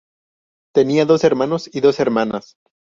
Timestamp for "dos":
1.05-1.23, 1.81-1.99